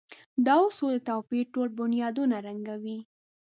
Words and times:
دا 0.45 0.55
اصول 0.67 0.93
د 0.99 1.05
توپير 1.09 1.45
ټول 1.53 1.67
بنيادونه 1.79 2.35
ړنګوي. 2.45 2.97